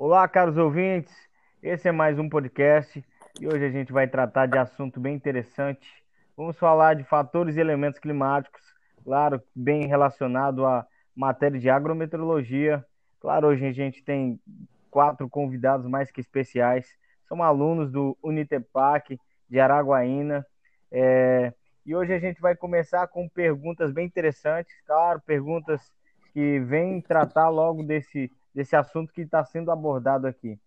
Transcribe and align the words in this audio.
Olá, 0.00 0.28
caros 0.28 0.56
ouvintes. 0.56 1.12
Esse 1.60 1.88
é 1.88 1.92
mais 1.92 2.20
um 2.20 2.28
podcast 2.28 3.04
e 3.40 3.48
hoje 3.48 3.64
a 3.64 3.68
gente 3.68 3.92
vai 3.92 4.06
tratar 4.06 4.46
de 4.46 4.56
assunto 4.56 5.00
bem 5.00 5.16
interessante. 5.16 5.88
Vamos 6.36 6.56
falar 6.56 6.94
de 6.94 7.02
fatores 7.02 7.56
e 7.56 7.60
elementos 7.60 7.98
climáticos, 7.98 8.62
claro, 9.02 9.42
bem 9.52 9.88
relacionado 9.88 10.64
à 10.64 10.86
matéria 11.16 11.58
de 11.58 11.68
agrometeorologia. 11.68 12.86
Claro, 13.18 13.48
hoje 13.48 13.66
a 13.66 13.72
gente 13.72 14.00
tem 14.04 14.40
quatro 14.88 15.28
convidados 15.28 15.84
mais 15.88 16.12
que 16.12 16.20
especiais. 16.20 16.96
São 17.26 17.42
alunos 17.42 17.90
do 17.90 18.16
Unitepac 18.22 19.18
de 19.50 19.58
Araguaína. 19.58 20.46
É... 20.92 21.52
E 21.84 21.96
hoje 21.96 22.14
a 22.14 22.20
gente 22.20 22.40
vai 22.40 22.54
começar 22.54 23.08
com 23.08 23.28
perguntas 23.28 23.90
bem 23.90 24.06
interessantes, 24.06 24.72
claro, 24.86 25.20
perguntas 25.26 25.92
que 26.32 26.60
vêm 26.60 27.00
tratar 27.00 27.48
logo 27.48 27.82
desse, 27.82 28.30
desse 28.58 28.74
assunto 28.74 29.12
que 29.12 29.20
está 29.20 29.44
sendo 29.44 29.70
abordado 29.70 30.26
aqui. 30.26 30.58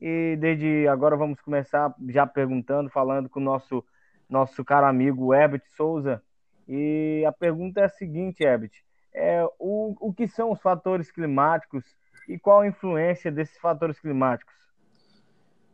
E 0.00 0.36
desde 0.40 0.88
agora 0.88 1.16
vamos 1.16 1.40
começar 1.40 1.94
já 2.08 2.26
perguntando, 2.26 2.90
falando 2.90 3.28
com 3.28 3.38
o 3.38 3.42
nosso, 3.42 3.84
nosso 4.28 4.64
caro 4.64 4.86
amigo 4.86 5.32
Herbert 5.32 5.62
Souza. 5.76 6.20
E 6.68 7.24
a 7.24 7.30
pergunta 7.30 7.82
é 7.82 7.84
a 7.84 7.88
seguinte, 7.88 8.42
Herbert: 8.42 8.72
é, 9.14 9.44
o, 9.60 9.94
o 10.00 10.12
que 10.12 10.26
são 10.26 10.50
os 10.50 10.60
fatores 10.60 11.12
climáticos 11.12 11.84
e 12.28 12.36
qual 12.36 12.62
a 12.62 12.66
influência 12.66 13.30
desses 13.30 13.56
fatores 13.58 14.00
climáticos? 14.00 14.52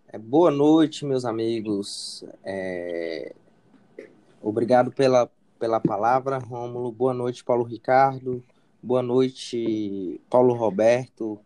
É, 0.09 0.18
boa 0.18 0.51
noite, 0.51 1.07
meus 1.07 1.24
amigos. 1.24 2.23
É... 2.45 3.34
Obrigado 4.43 4.93
pela, 4.93 5.27
pela 5.59 5.80
palavra, 5.80 6.37
Rômulo. 6.37 6.93
Boa 6.93 7.15
noite, 7.15 7.43
Paulo 7.43 7.65
Ricardo. 7.65 8.45
Boa 8.82 9.02
noite, 9.02 10.20
Paulo 10.29 10.52
Roberto. 10.52 11.41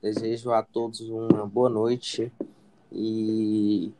Desejo 0.00 0.52
a 0.52 0.62
todos 0.62 1.00
uma 1.00 1.44
boa 1.44 1.68
noite. 1.68 2.32
E, 2.92 3.92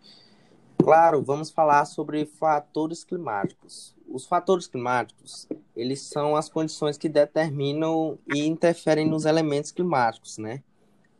claro, 0.78 1.20
vamos 1.22 1.50
falar 1.50 1.84
sobre 1.86 2.24
fatores 2.24 3.02
climáticos. 3.02 3.96
Os 4.08 4.24
fatores 4.24 4.68
climáticos, 4.68 5.48
eles 5.74 6.00
são 6.00 6.36
as 6.36 6.48
condições 6.48 6.96
que 6.96 7.08
determinam 7.08 8.16
e 8.32 8.46
interferem 8.46 9.08
nos 9.08 9.24
elementos 9.24 9.72
climáticos, 9.72 10.38
né? 10.38 10.62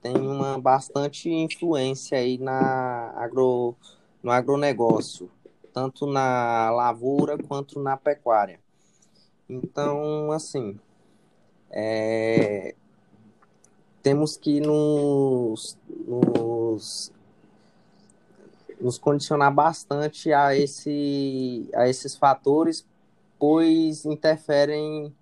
Tem 0.01 0.17
uma 0.17 0.61
bastante 0.61 1.29
influência 1.29 2.17
aí 2.17 2.39
na 2.39 3.13
agro, 3.17 3.75
no 4.23 4.31
agronegócio, 4.31 5.29
tanto 5.75 6.07
na 6.07 6.71
lavoura 6.71 7.37
quanto 7.37 7.81
na 7.81 7.97
pecuária. 7.97 8.61
Então, 9.49 10.31
assim, 10.31 10.79
é, 11.69 12.77
temos 14.09 14.39
que 14.39 14.59
nos, 14.59 15.77
nos, 15.87 17.13
nos 18.81 18.97
condicionar 18.97 19.53
bastante 19.53 20.33
a, 20.33 20.57
esse, 20.57 21.69
a 21.75 21.87
esses 21.87 22.17
fatores, 22.17 22.87
pois 23.39 24.07
interferem 24.07 25.15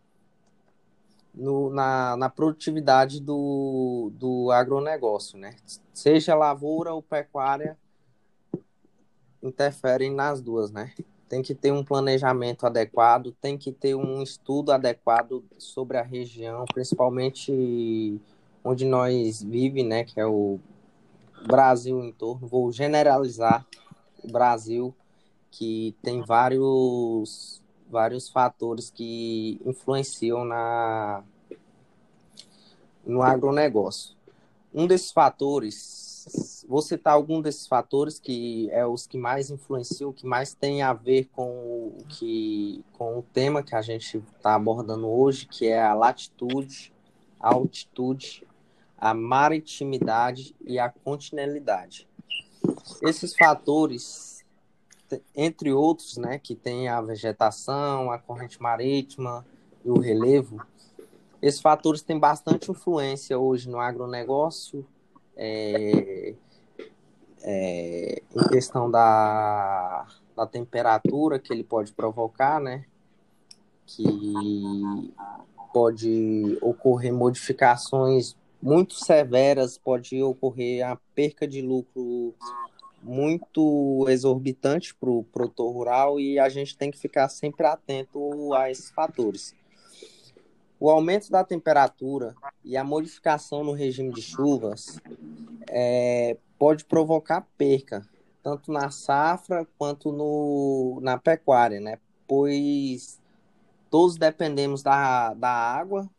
no, 1.34 1.68
na, 1.68 2.16
na 2.16 2.28
produtividade 2.30 3.20
do, 3.20 4.12
do 4.14 4.52
agronegócio, 4.52 5.36
né? 5.36 5.56
Seja 5.92 6.36
lavoura 6.36 6.94
ou 6.94 7.02
pecuária, 7.02 7.76
interferem 9.42 10.12
nas 10.12 10.40
duas, 10.40 10.70
né? 10.70 10.94
Tem 11.28 11.42
que 11.42 11.56
ter 11.56 11.72
um 11.72 11.82
planejamento 11.82 12.64
adequado, 12.64 13.32
tem 13.40 13.58
que 13.58 13.72
ter 13.72 13.96
um 13.96 14.22
estudo 14.22 14.70
adequado 14.70 15.44
sobre 15.58 15.98
a 15.98 16.02
região, 16.02 16.64
principalmente 16.72 18.20
onde 18.66 18.84
nós 18.84 19.40
vive, 19.40 19.84
né, 19.84 20.02
que 20.02 20.18
é 20.18 20.26
o 20.26 20.58
Brasil 21.46 22.02
em 22.02 22.10
torno. 22.10 22.48
Vou 22.48 22.72
generalizar 22.72 23.64
o 24.24 24.26
Brasil, 24.26 24.92
que 25.52 25.94
tem 26.02 26.20
vários 26.20 27.62
vários 27.88 28.28
fatores 28.28 28.90
que 28.90 29.60
influenciam 29.64 30.44
na 30.44 31.22
no 33.06 33.22
agronegócio. 33.22 34.16
Um 34.74 34.84
desses 34.84 35.12
fatores, 35.12 36.66
vou 36.68 36.82
citar 36.82 37.14
algum 37.14 37.40
desses 37.40 37.68
fatores 37.68 38.18
que 38.18 38.68
é 38.72 38.84
os 38.84 39.06
que 39.06 39.16
mais 39.16 39.48
influenciam, 39.48 40.12
que 40.12 40.26
mais 40.26 40.52
tem 40.52 40.82
a 40.82 40.92
ver 40.92 41.28
com 41.32 41.48
o 41.48 41.98
que 42.08 42.84
com 42.94 43.20
o 43.20 43.22
tema 43.22 43.62
que 43.62 43.76
a 43.76 43.80
gente 43.80 44.18
está 44.36 44.56
abordando 44.56 45.06
hoje, 45.06 45.46
que 45.46 45.68
é 45.68 45.80
a 45.80 45.94
latitude, 45.94 46.92
a 47.38 47.54
altitude 47.54 48.44
a 48.98 49.12
maritimidade 49.12 50.54
e 50.64 50.78
a 50.78 50.88
continuidade. 50.88 52.08
Esses 53.02 53.34
fatores, 53.36 54.44
entre 55.34 55.72
outros, 55.72 56.16
né, 56.16 56.38
que 56.38 56.54
tem 56.54 56.88
a 56.88 57.00
vegetação, 57.00 58.10
a 58.10 58.18
corrente 58.18 58.60
marítima 58.60 59.46
e 59.84 59.90
o 59.90 59.98
relevo, 59.98 60.64
esses 61.40 61.60
fatores 61.60 62.02
têm 62.02 62.18
bastante 62.18 62.70
influência 62.70 63.38
hoje 63.38 63.68
no 63.68 63.78
agronegócio, 63.78 64.86
é, 65.36 66.34
é, 67.42 68.22
em 68.34 68.48
questão 68.48 68.90
da, 68.90 70.06
da 70.34 70.46
temperatura 70.46 71.38
que 71.38 71.52
ele 71.52 71.62
pode 71.62 71.92
provocar, 71.92 72.60
né, 72.60 72.84
que 73.84 75.12
pode 75.72 76.58
ocorrer 76.62 77.12
modificações 77.12 78.34
muito 78.62 78.94
severas, 78.94 79.78
pode 79.78 80.22
ocorrer 80.22 80.86
a 80.86 80.96
perca 81.14 81.46
de 81.46 81.60
lucro 81.60 82.34
muito 83.02 84.04
exorbitante 84.08 84.94
para 84.94 85.10
o 85.10 85.22
produtor 85.22 85.72
rural 85.72 86.18
e 86.18 86.38
a 86.38 86.48
gente 86.48 86.76
tem 86.76 86.90
que 86.90 86.98
ficar 86.98 87.28
sempre 87.28 87.66
atento 87.66 88.52
a 88.54 88.70
esses 88.70 88.90
fatores. 88.90 89.54
O 90.78 90.90
aumento 90.90 91.30
da 91.30 91.42
temperatura 91.44 92.34
e 92.64 92.76
a 92.76 92.84
modificação 92.84 93.64
no 93.64 93.72
regime 93.72 94.12
de 94.12 94.20
chuvas 94.20 95.00
é, 95.68 96.36
pode 96.58 96.84
provocar 96.84 97.46
perca, 97.56 98.06
tanto 98.42 98.72
na 98.72 98.90
safra 98.90 99.66
quanto 99.78 100.12
no, 100.12 100.98
na 101.00 101.16
pecuária, 101.16 101.80
né? 101.80 101.98
Pois 102.26 103.20
todos 103.88 104.16
dependemos 104.16 104.82
da, 104.82 105.32
da 105.32 105.48
água 105.48 106.10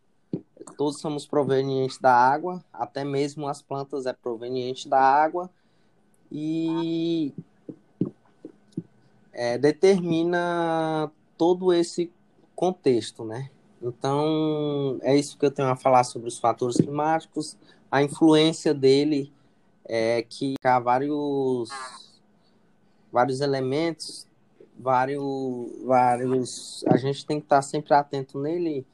todos 0.75 0.99
somos 0.99 1.25
provenientes 1.25 1.97
da 1.97 2.13
água, 2.13 2.63
até 2.73 3.03
mesmo 3.03 3.47
as 3.47 3.61
plantas 3.61 4.05
é 4.05 4.13
proveniente 4.13 4.87
da 4.87 4.99
água 4.99 5.49
e 6.31 7.33
é, 9.31 9.57
determina 9.57 11.11
todo 11.37 11.71
esse 11.71 12.11
contexto, 12.55 13.23
né? 13.23 13.49
Então, 13.81 14.97
é 15.01 15.15
isso 15.15 15.37
que 15.37 15.45
eu 15.45 15.51
tenho 15.51 15.69
a 15.69 15.75
falar 15.75 16.03
sobre 16.03 16.27
os 16.27 16.39
fatores 16.39 16.77
climáticos, 16.77 17.55
a 17.91 18.01
influência 18.01 18.73
dele 18.73 19.31
é 19.85 20.21
que 20.21 20.55
há 20.63 20.79
vários, 20.79 21.69
vários 23.11 23.39
elementos, 23.39 24.27
vários, 24.77 25.23
vários, 25.85 26.83
a 26.87 26.97
gente 26.97 27.25
tem 27.25 27.39
que 27.39 27.45
estar 27.45 27.61
sempre 27.61 27.93
atento 27.93 28.39
nele 28.39 28.85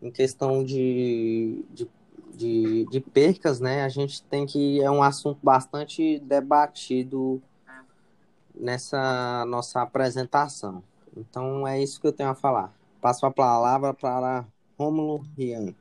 em 0.00 0.10
questão 0.10 0.64
de, 0.64 1.64
de, 1.70 1.88
de, 2.34 2.86
de, 2.86 3.00
percas, 3.00 3.60
né? 3.60 3.82
A 3.82 3.88
gente 3.88 4.22
tem 4.22 4.46
que. 4.46 4.82
É 4.82 4.90
um 4.90 5.02
assunto 5.02 5.38
bastante 5.42 6.18
debatido 6.20 7.42
nessa 8.54 9.44
nossa 9.46 9.82
apresentação. 9.82 10.82
Então 11.16 11.66
é 11.66 11.80
isso 11.82 12.00
que 12.00 12.06
eu 12.06 12.12
tenho 12.12 12.30
a 12.30 12.34
falar. 12.34 12.72
Passo 13.00 13.26
a 13.26 13.30
palavra 13.30 13.94
para 13.94 14.44
Rômulo 14.76 15.24
Rian. 15.36 15.74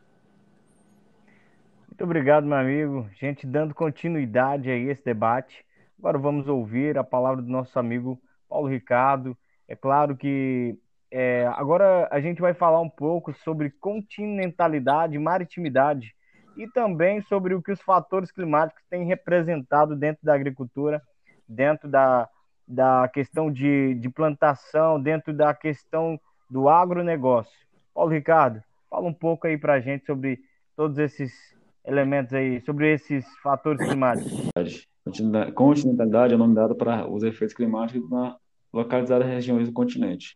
Muito 1.88 2.04
obrigado, 2.04 2.46
meu 2.46 2.58
amigo. 2.58 3.10
Gente, 3.20 3.48
dando 3.48 3.74
continuidade 3.74 4.70
a 4.70 4.76
esse 4.76 5.04
debate, 5.04 5.66
agora 5.98 6.18
vamos 6.18 6.48
ouvir 6.48 6.98
a 6.98 7.04
palavra 7.04 7.42
do 7.42 7.50
nosso 7.50 7.78
amigo 7.80 8.22
Paulo 8.48 8.68
Ricardo. 8.68 9.36
É 9.68 9.76
claro 9.76 10.16
que 10.16 10.78
é, 11.10 11.48
agora 11.56 12.08
a 12.12 12.20
gente 12.20 12.42
vai 12.42 12.54
falar 12.54 12.82
um 12.82 12.90
pouco 12.90 13.34
sobre 13.34 13.70
continentalidade 13.70 15.18
maritimidade 15.18 16.14
e 16.58 16.68
também 16.68 17.22
sobre 17.22 17.54
o 17.54 17.62
que 17.62 17.72
os 17.72 17.82
fatores 17.82 18.32
climáticos 18.32 18.84
têm 18.90 19.06
representado 19.06 19.96
dentro 19.96 20.26
da 20.26 20.34
agricultura, 20.34 21.02
dentro 21.48 21.88
da, 21.88 22.28
da 22.68 23.08
questão 23.08 23.52
de, 23.52 23.94
de 23.96 24.10
plantação, 24.10 25.00
dentro 25.00 25.34
da 25.34 25.54
questão 25.54 26.20
do 26.50 26.68
agronegócio. 26.68 27.56
Paulo 27.94 28.12
Ricardo, 28.12 28.62
fala 28.90 29.08
um 29.08 29.14
pouco 29.14 29.48
aí 29.48 29.58
para 29.58 29.74
a 29.74 29.80
gente 29.80 30.06
sobre 30.06 30.40
todos 30.76 30.98
esses 30.98 31.32
elementos 31.86 32.34
aí, 32.34 32.60
sobre 32.62 32.92
esses 32.92 33.26
fatores 33.38 33.88
climáticos. 33.88 34.50
Continentalidade 35.54 36.34
é 36.34 36.36
o 36.36 36.40
nome 36.40 36.56
dado 36.56 36.76
para 36.76 37.08
os 37.08 37.24
efeitos 37.24 37.56
climáticos 37.56 38.10
na 38.10 38.36
localizadas 38.74 39.28
regiões 39.28 39.68
do 39.68 39.74
continente 39.74 40.36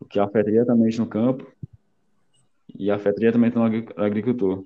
o 0.00 0.04
que 0.04 0.18
afeta 0.18 0.50
diretamente 0.50 0.98
no 0.98 1.06
campo 1.06 1.46
e 2.76 2.90
afeta 2.90 3.20
diretamente 3.20 3.54
no 3.54 3.64
agricultor. 4.02 4.64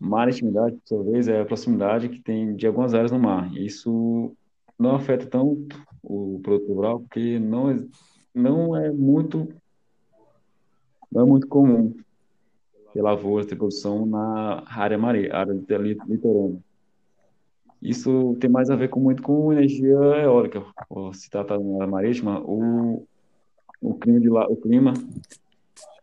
maritimidade, 0.00 0.76
por 0.76 0.88
sua 0.88 1.02
vez, 1.04 1.28
é 1.28 1.40
a 1.40 1.44
proximidade 1.44 2.08
que 2.08 2.20
tem 2.20 2.54
de 2.54 2.66
algumas 2.66 2.94
áreas 2.94 3.10
no 3.10 3.18
mar. 3.18 3.52
Isso 3.56 4.34
não 4.78 4.94
afeta 4.94 5.26
tanto 5.26 5.76
o 6.02 6.40
produtor 6.42 6.76
rural, 6.76 7.00
porque 7.00 7.38
não 7.38 7.70
é, 7.70 7.84
não 8.34 8.76
é 8.76 8.90
muito 8.90 9.48
não 11.10 11.22
é 11.22 11.26
muito 11.26 11.46
comum 11.46 11.94
ter 12.92 13.02
lavoura, 13.02 13.46
ter 13.46 13.56
produção 13.56 14.06
na 14.06 14.64
área 14.66 14.98
marinha, 14.98 15.34
área 15.34 15.52
litorânea. 15.52 16.58
Isso 17.80 18.36
tem 18.40 18.48
mais 18.48 18.70
a 18.70 18.76
ver 18.76 18.88
com 18.88 19.00
muito 19.00 19.22
com 19.22 19.52
energia 19.52 19.96
eólica. 20.22 20.64
Se 21.12 21.28
trata 21.28 21.54
área 21.54 21.86
marítima, 21.86 22.40
o, 22.40 23.06
o 23.82 23.94
clima 23.94 24.20
de 24.20 24.28
lá, 24.28 24.46
o 24.48 24.56
clima 24.56 24.94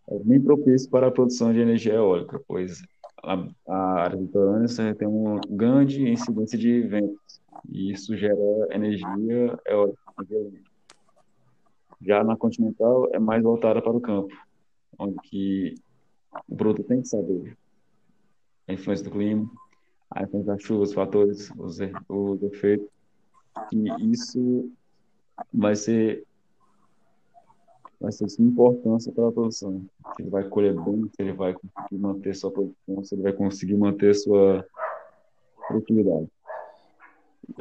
é 0.09 0.19
bem 0.19 0.41
propício 0.41 0.89
para 0.89 1.07
a 1.07 1.11
produção 1.11 1.53
de 1.53 1.59
energia 1.59 1.93
eólica, 1.93 2.41
pois 2.47 2.81
a, 3.23 3.47
a 3.67 3.77
área 4.01 4.17
litorânea 4.17 4.95
tem 4.95 5.07
uma 5.07 5.39
grande 5.49 6.07
incidência 6.09 6.57
de 6.57 6.81
ventos 6.81 7.41
e 7.69 7.91
isso 7.91 8.15
gera 8.17 8.35
energia 8.71 9.57
eólica. 9.65 9.99
Já 12.01 12.23
na 12.23 12.35
continental 12.35 13.07
é 13.13 13.19
mais 13.19 13.43
voltada 13.43 13.81
para 13.81 13.95
o 13.95 14.01
campo, 14.01 14.33
onde 14.97 15.75
o 16.47 16.55
produto 16.55 16.87
tem 16.87 17.01
que 17.01 17.07
saber 17.07 17.57
a 18.67 18.73
influência 18.73 19.05
do 19.05 19.11
clima, 19.11 19.49
a 20.11 20.23
influência 20.23 20.53
das 20.53 20.63
chuvas, 20.63 20.89
os 20.89 20.95
fatores, 20.95 21.51
os, 21.57 21.77
os 22.07 22.43
efeitos, 22.43 22.87
e 23.73 24.11
isso 24.11 24.71
vai 25.53 25.75
ser 25.75 26.23
vai 27.99 28.11
ser 28.11 28.25
de 28.25 28.41
importância 28.41 29.11
para 29.11 29.27
a 29.27 29.31
produção. 29.31 29.83
Se 30.15 30.21
ele 30.21 30.29
vai 30.29 30.47
colher 30.47 30.73
bem, 30.73 31.09
se 31.13 31.21
ele 31.21 31.33
vai 31.33 31.53
conseguir 31.53 31.97
manter 31.97 32.35
sua 32.35 32.51
produção, 32.51 33.03
se 33.03 33.15
ele 33.15 33.23
vai 33.23 33.33
conseguir 33.33 33.75
manter 33.75 34.15
sua 34.15 34.65
produtividade. 35.67 36.27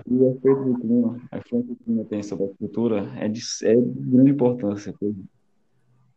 E 0.06 0.14
o 0.14 0.30
efeito 0.30 0.64
do 0.64 0.78
clima, 0.78 1.20
a 1.32 1.38
influência 1.38 1.74
que 1.74 1.82
o 1.82 1.84
clima 1.84 2.04
tem 2.04 2.22
sobre 2.22 2.44
a 2.44 2.48
cultura 2.56 3.10
é 3.16 3.26
de, 3.26 3.40
é 3.64 3.74
de 3.74 4.10
grande 4.10 4.30
importância. 4.30 4.94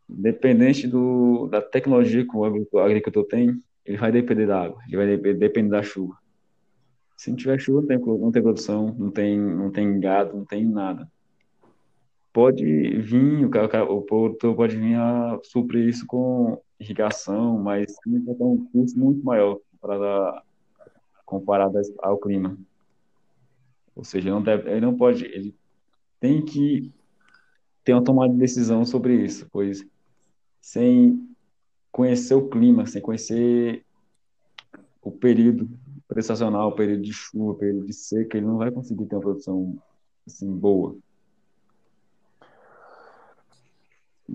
Independente 0.09 0.87
do, 0.87 1.47
da 1.47 1.61
tecnologia 1.61 2.25
que 2.27 2.35
o 2.35 2.79
agricultor 2.79 3.25
tem, 3.25 3.59
ele 3.85 3.97
vai 3.97 4.11
depender 4.11 4.45
da 4.45 4.61
água, 4.61 4.79
ele 4.87 4.97
vai 4.97 5.33
depender 5.33 5.69
da 5.69 5.81
chuva. 5.81 6.15
Se 7.17 7.29
não 7.29 7.37
tiver 7.37 7.59
chuva, 7.59 7.81
não 7.81 7.87
tem, 7.87 7.99
não 7.99 8.31
tem 8.31 8.41
produção, 8.41 8.95
não 8.97 9.09
tem, 9.09 9.39
não 9.39 9.71
tem 9.71 9.99
gado, 9.99 10.35
não 10.35 10.45
tem 10.45 10.65
nada 10.65 11.09
pode 12.33 12.63
vir, 12.63 13.45
o, 13.45 13.93
o 13.93 14.01
produtor 14.01 14.55
pode 14.55 14.77
vir 14.77 14.95
a 14.95 15.39
suprir 15.43 15.87
isso 15.87 16.05
com 16.05 16.61
irrigação, 16.79 17.59
mas 17.59 17.95
tem 18.03 18.13
um 18.15 18.65
custo 18.71 18.99
muito 18.99 19.23
maior 19.23 19.59
para 19.79 20.43
comparado 21.25 21.79
ao 21.99 22.17
clima. 22.17 22.57
Ou 23.95 24.03
seja, 24.03 24.29
não 24.29 24.41
deve, 24.41 24.69
ele 24.69 24.81
não 24.81 24.95
pode, 24.95 25.25
ele 25.25 25.55
tem 26.19 26.43
que 26.43 26.91
ter 27.83 27.93
uma 27.93 28.03
tomada 28.03 28.33
de 28.33 28.39
decisão 28.39 28.85
sobre 28.85 29.15
isso, 29.15 29.47
pois 29.51 29.85
sem 30.59 31.27
conhecer 31.91 32.35
o 32.35 32.49
clima, 32.49 32.85
sem 32.85 33.01
conhecer 33.01 33.83
o 35.01 35.11
período 35.11 35.69
prestacional, 36.07 36.69
o 36.69 36.75
período 36.75 37.01
de 37.01 37.13
chuva, 37.13 37.51
o 37.51 37.55
período 37.55 37.85
de 37.85 37.93
seca, 37.93 38.37
ele 38.37 38.45
não 38.45 38.57
vai 38.57 38.71
conseguir 38.71 39.05
ter 39.05 39.15
uma 39.15 39.21
produção 39.21 39.77
assim 40.27 40.51
boa. 40.51 40.95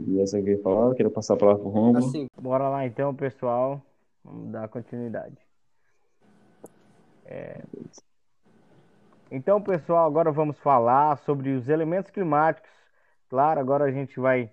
E 0.04 0.20
essa 0.20 0.38
eu 0.38 0.46
ia 0.46 0.62
falar, 0.62 0.94
quero 0.94 1.10
passar 1.10 1.34
a 1.34 1.36
palavra 1.36 1.62
pro 1.62 1.70
Romulo. 1.70 1.98
Assim, 1.98 2.26
bora 2.38 2.68
lá 2.68 2.84
então, 2.84 3.14
pessoal. 3.14 3.80
Vamos 4.22 4.50
dar 4.50 4.68
continuidade. 4.68 5.36
É... 7.24 7.62
Então, 9.30 9.60
pessoal, 9.60 10.06
agora 10.06 10.30
vamos 10.30 10.58
falar 10.58 11.16
sobre 11.18 11.50
os 11.50 11.68
elementos 11.68 12.10
climáticos. 12.10 12.70
Claro, 13.28 13.58
agora 13.58 13.84
a 13.84 13.90
gente 13.90 14.20
vai 14.20 14.50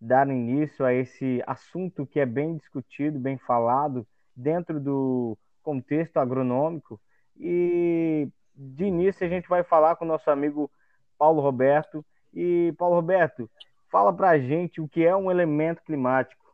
dar 0.00 0.28
início 0.28 0.84
a 0.84 0.92
esse 0.92 1.42
assunto 1.46 2.06
que 2.06 2.18
é 2.18 2.26
bem 2.26 2.56
discutido, 2.56 3.18
bem 3.18 3.38
falado 3.38 4.06
dentro 4.34 4.80
do 4.80 5.36
contexto 5.62 6.16
agronômico. 6.16 7.00
E 7.38 8.28
de 8.54 8.84
início 8.84 9.26
a 9.26 9.30
gente 9.30 9.48
vai 9.48 9.62
falar 9.62 9.96
com 9.96 10.04
o 10.04 10.08
nosso 10.08 10.30
amigo 10.30 10.70
Paulo 11.18 11.40
Roberto. 11.40 12.04
E 12.34 12.74
Paulo 12.76 12.96
Roberto, 12.96 13.48
Fala 13.90 14.12
para 14.12 14.30
a 14.30 14.38
gente 14.38 14.80
o 14.80 14.88
que 14.88 15.04
é 15.04 15.14
um 15.14 15.30
elemento 15.30 15.82
climático. 15.82 16.44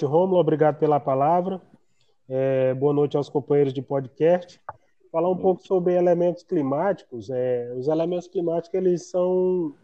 Romulo. 0.00 0.38
Obrigado 0.38 0.78
pela 0.78 1.00
palavra. 1.00 1.60
É, 2.28 2.74
boa 2.74 2.92
noite 2.92 3.16
aos 3.16 3.28
companheiros 3.28 3.72
de 3.72 3.80
podcast. 3.80 4.60
Falar 5.10 5.30
um 5.30 5.36
pouco 5.36 5.66
sobre 5.66 5.94
elementos 5.94 6.42
climáticos. 6.42 7.30
É, 7.30 7.72
os 7.76 7.88
elementos 7.88 8.28
climáticos 8.28 8.74
eles 8.74 9.10
são 9.10 9.74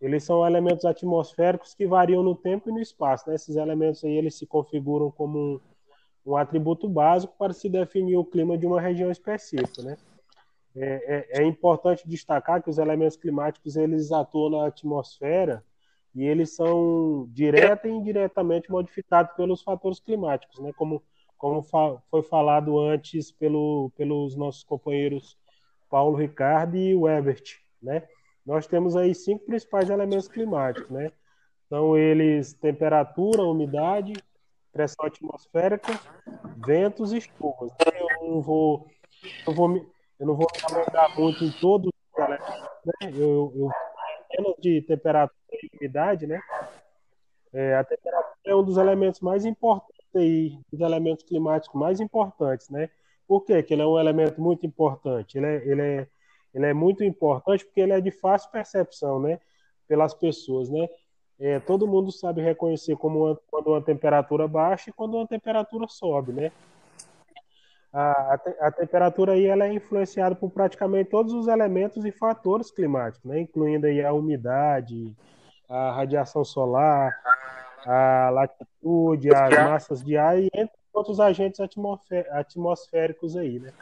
eles 0.00 0.24
são 0.24 0.46
elementos 0.46 0.84
atmosféricos 0.84 1.74
que 1.74 1.86
variam 1.86 2.22
no 2.22 2.34
tempo 2.34 2.68
e 2.68 2.72
no 2.72 2.80
espaço. 2.80 3.28
Né? 3.28 3.34
Esses 3.34 3.56
elementos 3.56 4.04
aí 4.04 4.12
eles 4.12 4.34
se 4.36 4.46
configuram 4.46 5.10
como 5.10 5.38
um, 5.38 5.60
um 6.24 6.36
atributo 6.36 6.88
básico 6.88 7.34
para 7.38 7.52
se 7.52 7.68
definir 7.68 8.16
o 8.16 8.24
clima 8.24 8.56
de 8.56 8.66
uma 8.66 8.80
região 8.80 9.10
específica. 9.10 9.82
Né? 9.82 9.96
É, 10.78 11.38
é, 11.38 11.42
é, 11.42 11.44
importante 11.44 12.06
destacar 12.06 12.62
que 12.62 12.68
os 12.68 12.76
elementos 12.76 13.16
climáticos 13.16 13.76
eles 13.76 14.12
atuam 14.12 14.50
na 14.50 14.66
atmosfera 14.66 15.64
e 16.14 16.22
eles 16.22 16.54
são 16.54 17.26
direta 17.30 17.88
e 17.88 17.90
indiretamente 17.90 18.70
modificados 18.70 19.34
pelos 19.34 19.62
fatores 19.62 19.98
climáticos, 20.00 20.58
né? 20.58 20.72
Como, 20.76 21.02
como 21.38 21.62
fa 21.62 21.96
foi 22.10 22.22
falado 22.22 22.78
antes 22.78 23.32
pelo, 23.32 23.90
pelos 23.96 24.36
nossos 24.36 24.64
companheiros 24.64 25.38
Paulo 25.88 26.16
Ricardo 26.16 26.76
e 26.76 26.94
Webert, 26.94 27.58
né? 27.82 28.06
Nós 28.44 28.66
temos 28.66 28.96
aí 28.96 29.14
cinco 29.14 29.46
principais 29.46 29.88
elementos 29.88 30.28
climáticos, 30.28 30.90
né? 30.90 31.10
São 31.70 31.96
eles 31.96 32.52
temperatura, 32.52 33.42
umidade, 33.42 34.12
pressão 34.72 35.06
atmosférica, 35.06 35.98
ventos 36.56 37.14
e 37.14 37.20
chuvas. 37.20 37.72
Eu 38.20 38.28
não 38.28 38.42
vou, 38.42 38.86
eu 39.46 39.54
vou 39.54 39.86
eu 40.18 40.26
não 40.26 40.34
vou 40.34 40.46
alongar 40.70 41.18
muito 41.18 41.44
em 41.44 41.50
todos 41.52 41.88
os 41.88 42.18
elementos, 42.18 42.48
né? 42.84 43.10
Eu, 43.14 43.52
eu 43.54 43.70
apenas 44.30 44.54
de 44.58 44.82
temperatura 44.82 45.36
e 45.52 45.76
umidade, 45.76 46.26
né? 46.26 46.40
É, 47.52 47.74
a 47.76 47.84
temperatura 47.84 48.36
é 48.44 48.54
um 48.54 48.64
dos 48.64 48.76
elementos 48.76 49.20
mais 49.20 49.44
importantes 49.44 50.14
aí, 50.14 50.58
dos 50.70 50.80
elementos 50.80 51.24
climáticos 51.24 51.78
mais 51.80 52.00
importantes, 52.00 52.68
né? 52.68 52.90
Por 53.26 53.44
quê? 53.44 53.62
Que 53.62 53.74
ele 53.74 53.82
é 53.82 53.86
um 53.86 53.98
elemento 53.98 54.40
muito 54.40 54.66
importante. 54.66 55.38
Ele 55.38 55.46
é, 55.46 55.68
ele 55.68 55.82
é, 55.82 56.08
ele 56.54 56.66
é 56.66 56.74
muito 56.74 57.02
importante 57.02 57.64
porque 57.64 57.80
ele 57.80 57.92
é 57.92 58.00
de 58.00 58.10
fácil 58.10 58.50
percepção, 58.50 59.20
né? 59.20 59.40
Pelas 59.88 60.14
pessoas, 60.14 60.68
né? 60.68 60.88
É, 61.38 61.60
todo 61.60 61.86
mundo 61.86 62.10
sabe 62.10 62.40
reconhecer 62.40 62.96
como 62.96 63.26
uma, 63.26 63.40
quando 63.50 63.68
uma 63.68 63.82
temperatura 63.82 64.48
baixa 64.48 64.90
e 64.90 64.92
quando 64.92 65.16
uma 65.16 65.26
temperatura 65.26 65.86
sobe, 65.88 66.32
né? 66.32 66.52
A, 67.98 68.38
a, 68.60 68.70
temperatura 68.70 69.32
aí 69.32 69.46
ela 69.46 69.64
é 69.64 69.72
influenciada 69.72 70.34
por 70.34 70.50
praticamente 70.50 71.08
todos 71.08 71.32
os 71.32 71.48
elementos 71.48 72.04
e 72.04 72.12
fatores 72.12 72.70
climáticos, 72.70 73.24
né? 73.24 73.40
incluindo 73.40 73.86
aí 73.86 74.04
a 74.04 74.12
umidade, 74.12 75.16
a 75.66 75.92
radiação 75.92 76.44
solar, 76.44 77.10
a 77.86 78.28
latitude, 78.30 79.34
as 79.34 79.50
massas 79.50 80.04
de 80.04 80.14
ar 80.14 80.38
e 80.38 80.50
entre 80.52 80.76
outros 80.92 81.20
agentes 81.20 81.58
atmosféricos 82.30 83.34
aí, 83.34 83.58
né? 83.58 83.72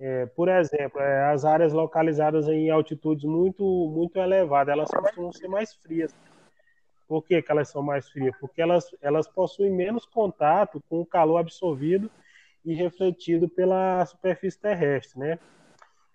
É, 0.00 0.26
por 0.26 0.48
exemplo, 0.48 1.00
é, 1.00 1.30
as 1.30 1.44
áreas 1.44 1.72
localizadas 1.72 2.48
em 2.48 2.70
altitudes 2.70 3.24
muito 3.24 3.64
muito 3.64 4.18
elevadas, 4.18 4.72
elas 4.72 4.90
costumam 4.90 5.32
ser 5.32 5.48
mais 5.48 5.74
frias. 5.74 6.12
Por 7.06 7.24
que, 7.24 7.40
que 7.40 7.52
elas 7.52 7.68
são 7.68 7.82
mais 7.82 8.08
frias? 8.08 8.34
Porque 8.40 8.60
elas, 8.60 8.84
elas 9.00 9.28
possuem 9.28 9.72
menos 9.72 10.06
contato 10.06 10.82
com 10.88 11.00
o 11.00 11.06
calor 11.06 11.38
absorvido 11.38 12.10
e 12.64 12.74
refletido 12.74 13.48
pela 13.48 14.04
superfície 14.06 14.60
terrestre, 14.60 15.18
né? 15.18 15.38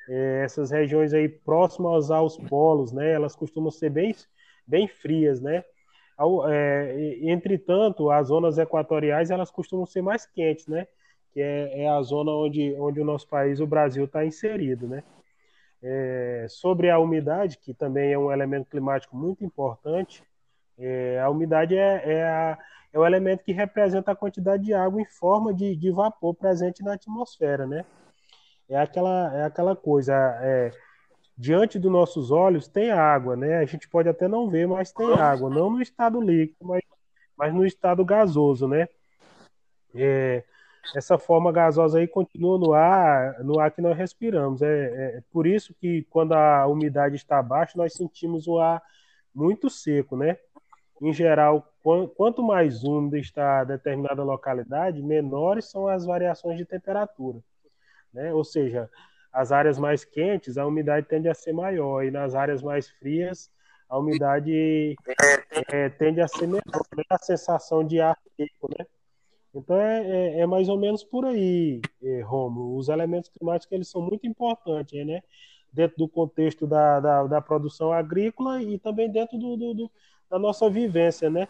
É, 0.07 0.41
essas 0.43 0.69
regiões 0.69 1.13
aí 1.13 1.29
próximas 1.29 2.11
aos 2.11 2.37
polos, 2.37 2.91
né? 2.91 3.11
Elas 3.11 3.35
costumam 3.35 3.71
ser 3.71 3.89
bem, 3.89 4.15
bem 4.67 4.87
frias, 4.87 5.41
né? 5.41 5.63
É, 6.49 7.19
entretanto, 7.23 8.11
as 8.11 8.27
zonas 8.27 8.57
equatoriais 8.57 9.31
elas 9.31 9.49
costumam 9.49 9.85
ser 9.85 10.01
mais 10.01 10.25
quentes, 10.25 10.67
né? 10.67 10.87
Que 11.31 11.41
é, 11.41 11.83
é 11.83 11.89
a 11.89 12.01
zona 12.01 12.31
onde, 12.31 12.73
onde 12.79 13.01
o 13.01 13.05
nosso 13.05 13.27
país, 13.27 13.59
o 13.59 13.67
Brasil, 13.67 14.05
está 14.05 14.25
inserido, 14.25 14.87
né? 14.87 15.03
É, 15.81 16.45
sobre 16.49 16.89
a 16.89 16.99
umidade, 16.99 17.57
que 17.57 17.73
também 17.73 18.13
é 18.13 18.17
um 18.17 18.31
elemento 18.31 18.69
climático 18.69 19.17
muito 19.17 19.43
importante, 19.43 20.23
é, 20.77 21.19
a 21.19 21.29
umidade 21.29 21.77
é, 21.77 22.01
é 22.05 22.23
a, 22.23 22.57
é 22.91 22.99
o 22.99 23.05
elemento 23.05 23.43
que 23.43 23.51
representa 23.51 24.11
a 24.11 24.15
quantidade 24.15 24.63
de 24.63 24.73
água 24.73 25.01
em 25.01 25.05
forma 25.05 25.53
de, 25.53 25.75
de 25.75 25.91
vapor 25.91 26.33
presente 26.33 26.83
na 26.83 26.93
atmosfera, 26.93 27.65
né? 27.65 27.85
É 28.69 28.77
aquela, 28.77 29.35
é 29.35 29.43
aquela 29.45 29.75
coisa, 29.75 30.13
é, 30.41 30.71
diante 31.37 31.77
dos 31.79 31.91
nossos 31.91 32.31
olhos 32.31 32.67
tem 32.67 32.91
água, 32.91 33.35
né? 33.35 33.57
A 33.57 33.65
gente 33.65 33.87
pode 33.87 34.09
até 34.09 34.27
não 34.27 34.49
ver, 34.49 34.67
mas 34.67 34.91
tem 34.91 35.13
água, 35.13 35.49
não 35.49 35.69
no 35.69 35.81
estado 35.81 36.21
líquido, 36.21 36.65
mas, 36.65 36.81
mas 37.37 37.53
no 37.53 37.65
estado 37.65 38.03
gasoso, 38.05 38.67
né? 38.67 38.87
É, 39.93 40.43
essa 40.95 41.17
forma 41.17 41.51
gasosa 41.51 41.99
aí 41.99 42.07
continua 42.07 42.57
no 42.57 42.73
ar, 42.73 43.43
no 43.43 43.59
ar 43.59 43.71
que 43.71 43.81
nós 43.81 43.97
respiramos. 43.97 44.61
É, 44.61 45.17
é 45.17 45.23
por 45.31 45.47
isso 45.47 45.73
que 45.73 46.03
quando 46.09 46.33
a 46.33 46.67
umidade 46.67 47.15
está 47.15 47.41
baixa, 47.41 47.77
nós 47.77 47.93
sentimos 47.93 48.47
o 48.47 48.59
ar 48.59 48.81
muito 49.33 49.69
seco, 49.69 50.15
né? 50.17 50.37
Em 51.03 51.11
geral, 51.11 51.67
quanto 52.15 52.41
mais 52.41 52.85
úmida 52.85 53.19
está 53.19 53.65
determinada 53.65 54.23
localidade, 54.23 55.03
menores 55.03 55.65
são 55.65 55.85
as 55.85 56.05
variações 56.05 56.57
de 56.57 56.63
temperatura, 56.63 57.43
né? 58.13 58.33
Ou 58.33 58.45
seja, 58.45 58.89
as 59.29 59.51
áreas 59.51 59.77
mais 59.77 60.05
quentes, 60.05 60.57
a 60.57 60.65
umidade 60.65 61.05
tende 61.05 61.27
a 61.27 61.33
ser 61.33 61.51
maior, 61.51 62.05
e 62.05 62.09
nas 62.09 62.35
áreas 62.35 62.63
mais 62.63 62.89
frias, 62.89 63.51
a 63.89 63.97
umidade 63.97 64.95
é, 65.73 65.89
tende 65.89 66.21
a 66.21 66.27
ser 66.29 66.47
menor, 66.47 66.61
né? 66.95 67.03
a 67.09 67.17
sensação 67.17 67.85
de 67.85 67.99
ar 67.99 68.17
seco, 68.37 68.69
né? 68.79 68.85
Então 69.53 69.75
é, 69.75 70.07
é, 70.07 70.39
é, 70.39 70.45
mais 70.45 70.69
ou 70.69 70.79
menos 70.79 71.03
por 71.03 71.25
aí, 71.25 71.81
é, 72.01 72.21
Romulo. 72.21 72.77
Os 72.77 72.87
elementos 72.87 73.29
climáticos 73.29 73.73
eles 73.73 73.89
são 73.89 74.01
muito 74.01 74.25
importantes, 74.25 75.05
né? 75.05 75.21
Dentro 75.69 75.97
do 75.97 76.07
contexto 76.07 76.65
da, 76.65 77.01
da, 77.01 77.27
da 77.27 77.41
produção 77.41 77.91
agrícola 77.91 78.63
e 78.63 78.79
também 78.79 79.11
dentro 79.11 79.37
do, 79.37 79.57
do, 79.57 79.73
do, 79.73 79.91
da 80.33 80.39
nossa 80.39 80.67
vivência, 80.67 81.29
né? 81.29 81.47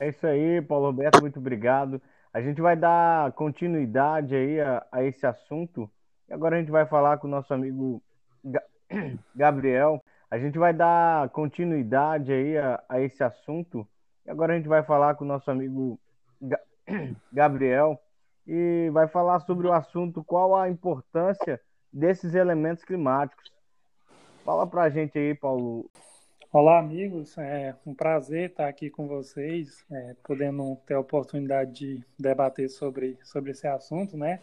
É 0.00 0.08
isso 0.08 0.26
aí, 0.26 0.62
Paulo 0.62 0.86
Roberto, 0.86 1.20
muito 1.20 1.38
obrigado. 1.38 2.00
A 2.32 2.40
gente 2.40 2.62
vai 2.62 2.74
dar 2.74 3.30
continuidade 3.32 4.34
aí 4.34 4.58
a, 4.58 4.86
a 4.90 5.02
esse 5.02 5.26
assunto. 5.26 5.90
E 6.26 6.32
agora 6.32 6.56
a 6.56 6.58
gente 6.58 6.70
vai 6.70 6.86
falar 6.86 7.18
com 7.18 7.26
o 7.26 7.30
nosso 7.30 7.52
amigo 7.52 8.02
Gabriel. 9.36 10.02
A 10.30 10.38
gente 10.38 10.58
vai 10.58 10.72
dar 10.72 11.28
continuidade 11.28 12.32
aí 12.32 12.56
a, 12.56 12.82
a 12.88 13.00
esse 13.02 13.22
assunto. 13.22 13.86
E 14.24 14.30
agora 14.30 14.54
a 14.54 14.56
gente 14.56 14.68
vai 14.68 14.82
falar 14.82 15.14
com 15.16 15.24
o 15.24 15.28
nosso 15.28 15.50
amigo 15.50 16.00
Gabriel 17.30 18.00
e 18.46 18.88
vai 18.94 19.08
falar 19.08 19.40
sobre 19.40 19.66
o 19.66 19.72
assunto 19.74 20.24
qual 20.24 20.56
a 20.56 20.70
importância 20.70 21.60
desses 21.92 22.34
elementos 22.34 22.82
climáticos. 22.82 23.52
Fala 24.42 24.66
para 24.66 24.84
a 24.84 24.88
gente 24.88 25.18
aí, 25.18 25.34
Paulo. 25.34 25.90
Olá, 26.58 26.78
amigos. 26.78 27.36
É 27.36 27.76
um 27.84 27.92
prazer 27.92 28.48
estar 28.48 28.66
aqui 28.66 28.88
com 28.88 29.06
vocês, 29.06 29.84
é, 29.90 30.16
podendo 30.24 30.74
ter 30.86 30.94
a 30.94 31.00
oportunidade 31.00 31.70
de 31.70 32.04
debater 32.18 32.70
sobre, 32.70 33.18
sobre 33.22 33.50
esse 33.50 33.66
assunto, 33.66 34.16
né? 34.16 34.40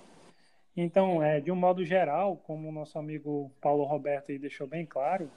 Então, 0.78 1.24
é, 1.24 1.42
de 1.42 1.52
um 1.52 1.56
modo 1.56 1.84
geral, 1.84 2.38
como 2.38 2.70
o 2.70 2.72
nosso 2.72 3.00
amigo 3.00 3.52
Paulo 3.60 3.84
Roberto 3.84 4.32
aí 4.32 4.38
deixou 4.38 4.68
bem 4.68 4.86
claro, 4.86 5.28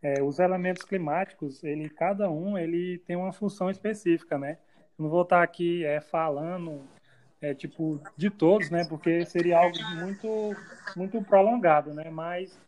é, 0.00 0.22
os 0.22 0.38
elementos 0.38 0.82
climáticos, 0.82 1.62
ele, 1.62 1.90
cada 1.90 2.30
um, 2.30 2.56
ele 2.56 2.96
tem 3.00 3.16
uma 3.16 3.30
função 3.30 3.68
específica, 3.68 4.38
né? 4.38 4.56
não 4.98 5.10
vou 5.10 5.24
estar 5.24 5.42
aqui 5.42 5.84
é, 5.84 6.00
falando 6.00 6.88
é, 7.38 7.52
tipo 7.52 8.00
de 8.16 8.30
todos, 8.30 8.70
né? 8.70 8.86
Porque 8.88 9.26
seria 9.26 9.58
algo 9.58 9.76
muito 9.96 10.56
muito 10.96 11.20
prolongado, 11.20 11.92
né? 11.92 12.08
Mas 12.08 12.58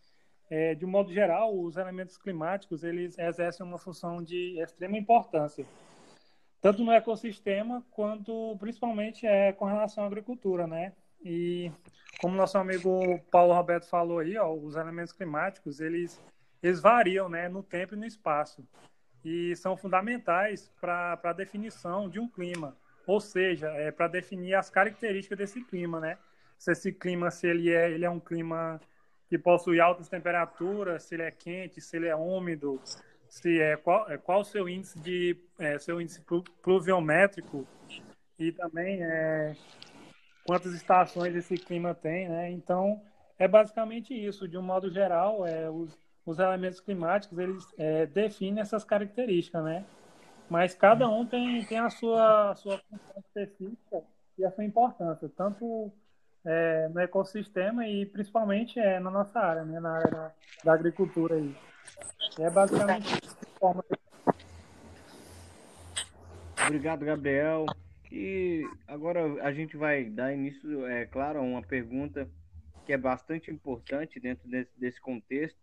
é, 0.49 0.75
de 0.75 0.85
um 0.85 0.89
modo 0.89 1.13
geral, 1.13 1.59
os 1.59 1.77
elementos 1.77 2.17
climáticos 2.17 2.85
eles 2.85 3.19
exercem 3.19 3.65
uma 3.67 3.79
função 3.79 4.23
de 4.23 4.61
extrema 4.61 4.97
importância, 4.97 5.67
tanto 6.61 6.85
no 6.85 6.93
ecossistema 6.93 7.85
quanto 7.91 8.57
principalmente 8.59 9.27
é 9.27 9.53
com 9.53 9.65
relação 9.65 10.05
à 10.05 10.07
agricultura, 10.07 10.67
né? 10.67 10.93
E 11.25 11.71
como 12.21 12.37
nosso 12.37 12.59
amigo 12.59 13.19
Paulo 13.31 13.55
Roberto 13.55 13.89
falou 13.89 14.21
aí, 14.21 14.37
ó, 14.37 14.53
os 14.53 14.77
elementos 14.77 15.13
climáticos 15.13 15.81
eles 15.81 16.21
eles 16.63 16.81
variam, 16.81 17.29
né, 17.29 17.49
no 17.49 17.63
tempo 17.63 17.95
e 17.95 17.99
no 17.99 18.07
espaço 18.07 18.67
e 19.27 19.57
são 19.57 19.77
fundamentais 19.77 20.71
para 20.81 21.19
a 21.21 21.33
definição 21.33 22.09
de 22.09 22.21
um 22.21 22.29
clima, 22.29 22.77
ou 23.09 23.21
seja, 23.21 23.69
é, 23.71 23.91
para 23.91 24.07
definir 24.07 24.55
as 24.55 24.71
características 24.71 25.37
desse 25.37 25.65
clima, 25.65 25.99
né? 25.99 26.17
Se 26.57 26.71
esse 26.71 26.93
clima, 26.93 27.29
se 27.33 27.49
ele 27.49 27.71
é, 27.71 27.91
ele 27.91 28.05
é 28.05 28.11
um 28.11 28.21
clima 28.21 28.81
que 29.29 29.39
possui 29.39 29.81
altas 29.81 30.09
temperaturas, 30.09 31.03
se 31.05 31.15
ele 31.15 31.25
é 31.25 31.31
quente, 31.31 31.81
se 31.81 31.97
ele 31.97 32.07
é 32.07 32.17
úmido, 32.17 32.81
se 33.29 33.61
é 33.61 33.77
qual, 33.77 34.11
é, 34.11 34.17
qual 34.17 34.41
o 34.41 34.45
seu 34.45 34.69
índice 34.69 34.99
de 35.01 35.37
é, 35.59 35.79
seu 35.79 36.01
índice 36.01 36.25
pluviométrico 36.63 37.67
e 38.39 38.53
também 38.53 39.03
é, 39.03 39.57
quantas 40.47 40.73
estações 40.75 41.35
esse 41.35 41.57
clima 41.57 41.95
tem, 41.95 42.29
né? 42.29 42.51
Então 42.51 43.03
é 43.39 43.49
basicamente 43.49 44.15
isso. 44.15 44.49
De 44.49 44.57
um 44.57 44.63
modo 44.63 44.91
geral, 44.91 45.47
é, 45.47 45.69
os, 45.69 45.99
os 46.25 46.39
elementos 46.39 46.81
climáticos 46.81 47.39
eles 47.39 47.67
é, 47.77 48.07
definem 48.07 48.61
essas 48.61 48.85
características, 48.85 49.65
né? 49.65 49.85
Mas 50.49 50.75
cada 50.75 51.09
um 51.09 51.27
tem, 51.27 51.65
tem 51.65 51.79
a 51.79 51.91
sua, 51.91 52.53
a 52.53 52.55
sua 52.55 52.79
função 52.79 53.19
específica 53.19 54.03
e 54.39 54.45
a 54.45 54.51
sua 54.53 54.65
importância, 54.65 55.29
tanto 55.37 55.93
é, 56.47 56.89
no 56.89 57.01
ecossistema 57.01 57.87
e 57.87 58.07
principalmente 58.07 58.79
é, 58.79 59.01
na 59.01 59.11
nossa 59.11 59.41
área, 59.41 59.65
né? 59.65 59.81
na 59.81 59.97
área 59.97 60.33
da, 60.65 60.73
agricultura. 60.73 61.35
Aí. 61.35 61.55
É 62.39 62.49
basicamente 62.49 63.21
forma. 63.59 63.85
Obrigado, 66.65 67.05
Gabriel. 67.05 67.67
E 68.13 68.65
agora 68.87 69.43
a 69.43 69.53
gente 69.53 69.77
vai 69.77 70.05
dar 70.05 70.33
início, 70.33 70.87
é 70.87 71.07
claro, 71.07 71.41
a 71.41 71.43
uma 71.43 71.63
pergunta 71.63 72.29
que 72.85 72.93
é 72.93 72.97
bastante 72.97 73.51
importante 73.51 74.21
dentro 74.21 74.49
desse, 74.49 74.71
desse 74.79 75.01
contexto, 75.01 75.59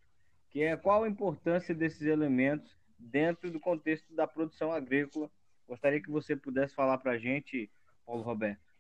que 0.50 0.62
é 0.62 0.76
qual 0.76 1.04
a 1.04 1.10
importância 1.10 1.74
desses 1.74 2.02
elementos 2.02 2.70
dentro 3.00 3.50
do 3.50 3.60
contexto 3.60 4.14
da 4.14 4.28
produção 4.28 4.72
agrícola. 4.72 5.30
Gostaria 5.68 6.02
que 6.02 6.12
você 6.12 6.36
pudesse 6.36 6.76
falar 6.76 6.98
para 6.98 7.14
a 7.14 7.18
gente, 7.18 7.72
Paulo 8.06 8.24
Roberto. 8.24 8.73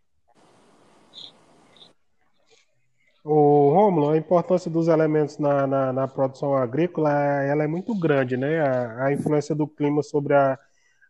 O 3.23 3.69
Rômulo, 3.73 4.09
a 4.09 4.17
importância 4.17 4.69
dos 4.69 4.89
elementos 4.89 5.37
na, 5.37 5.65
na, 5.65 5.93
na, 5.93 6.07
produção 6.09 6.55
agrícola 6.55 7.09
ela 7.43 7.63
é 7.63 7.67
muito 7.67 7.97
grande, 7.97 8.35
né? 8.35 8.59
A, 8.59 9.05
a 9.05 9.13
influência 9.13 9.55
do 9.55 9.65
clima 9.65 10.03
sobre 10.03 10.33
a, 10.33 10.59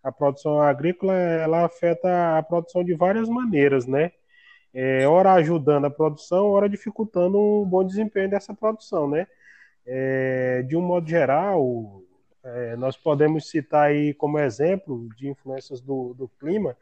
a 0.03 0.11
produção 0.11 0.61
agrícola 0.61 1.13
ela 1.13 1.65
afeta 1.65 2.37
a 2.37 2.43
produção 2.43 2.83
de 2.83 2.93
várias 2.93 3.27
maneiras, 3.27 3.87
né? 3.87 4.11
É, 4.73 5.07
ora 5.07 5.33
ajudando 5.33 5.85
a 5.85 5.89
produção, 5.89 6.47
ora 6.51 6.69
dificultando 6.69 7.37
o 7.39 7.65
bom 7.65 7.83
desempenho 7.83 8.29
dessa 8.29 8.53
produção, 8.53 9.09
né? 9.09 9.27
É, 9.85 10.61
de 10.67 10.77
um 10.77 10.81
modo 10.81 11.09
geral, 11.09 12.03
é, 12.43 12.75
nós 12.75 12.95
podemos 12.95 13.49
citar 13.49 13.87
aí 13.87 14.13
como 14.13 14.37
exemplo 14.37 15.09
de 15.17 15.29
influências 15.29 15.81
do, 15.81 16.13
do 16.13 16.27
clima 16.39 16.77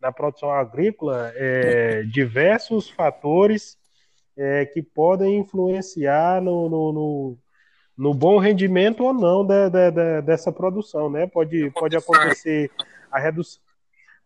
na 0.00 0.12
produção 0.12 0.50
agrícola 0.50 1.32
é, 1.36 2.02
diversos 2.02 2.90
fatores 2.90 3.78
é, 4.36 4.66
que 4.66 4.82
podem 4.82 5.38
influenciar 5.38 6.42
no, 6.42 6.68
no, 6.68 6.92
no, 6.92 7.38
no, 7.96 8.14
bom 8.14 8.38
rendimento 8.38 9.04
ou 9.04 9.12
não 9.12 9.46
de, 9.46 9.70
de, 9.70 9.90
de, 9.90 10.22
dessa 10.22 10.50
produção. 10.52 11.08
Né? 11.08 11.26
Pode, 11.26 11.70
pode 11.70 11.96
acontecer 11.96 12.70
a, 13.10 13.18
redu 13.18 13.42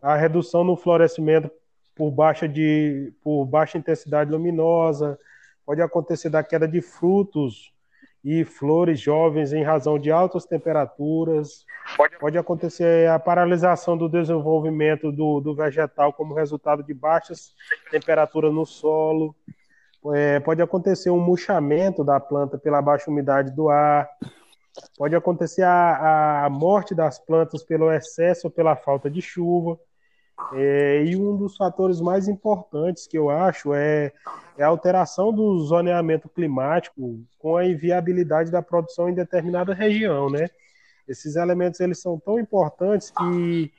a 0.00 0.16
redução 0.16 0.64
no 0.64 0.76
florescimento 0.76 1.50
por 1.94 2.10
baixa, 2.10 2.48
de, 2.48 3.12
por 3.22 3.44
baixa 3.44 3.76
intensidade 3.76 4.30
luminosa, 4.30 5.18
pode 5.66 5.82
acontecer 5.82 6.30
da 6.30 6.44
queda 6.44 6.66
de 6.68 6.80
frutos 6.80 7.72
e 8.24 8.44
flores 8.44 9.00
jovens 9.00 9.52
em 9.52 9.62
razão 9.62 9.98
de 9.98 10.10
altas 10.10 10.44
temperaturas. 10.44 11.64
Pode, 11.96 12.18
pode 12.18 12.38
acontecer 12.38 13.08
a 13.08 13.18
paralisação 13.18 13.96
do 13.96 14.08
desenvolvimento 14.08 15.10
do, 15.10 15.40
do 15.40 15.54
vegetal 15.54 16.12
como 16.12 16.34
resultado 16.34 16.82
de 16.82 16.94
baixas 16.94 17.54
temperaturas 17.90 18.52
no 18.52 18.64
solo. 18.64 19.34
É, 20.14 20.40
pode 20.40 20.62
acontecer 20.62 21.10
um 21.10 21.20
murchamento 21.20 22.04
da 22.04 22.20
planta 22.20 22.56
pela 22.56 22.80
baixa 22.80 23.10
umidade 23.10 23.50
do 23.50 23.68
ar. 23.68 24.08
Pode 24.96 25.14
acontecer 25.14 25.62
a, 25.62 26.44
a 26.44 26.50
morte 26.50 26.94
das 26.94 27.18
plantas 27.18 27.64
pelo 27.64 27.90
excesso 27.92 28.46
ou 28.46 28.50
pela 28.50 28.76
falta 28.76 29.10
de 29.10 29.20
chuva. 29.20 29.78
É, 30.52 31.04
e 31.04 31.16
um 31.16 31.36
dos 31.36 31.56
fatores 31.56 32.00
mais 32.00 32.28
importantes 32.28 33.06
que 33.06 33.18
eu 33.18 33.28
acho 33.28 33.74
é, 33.74 34.12
é 34.56 34.62
a 34.62 34.68
alteração 34.68 35.32
do 35.32 35.58
zoneamento 35.64 36.28
climático 36.28 37.20
com 37.38 37.56
a 37.56 37.66
inviabilidade 37.66 38.50
da 38.50 38.62
produção 38.62 39.08
em 39.08 39.14
determinada 39.14 39.74
região, 39.74 40.30
né? 40.30 40.48
Esses 41.08 41.36
elementos 41.36 41.80
eles 41.80 42.00
são 42.00 42.18
tão 42.20 42.38
importantes 42.38 43.10
que 43.10 43.72